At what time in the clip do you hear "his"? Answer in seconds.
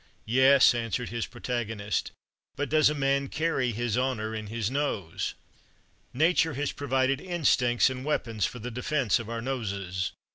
1.09-1.27, 3.71-3.99, 4.47-4.71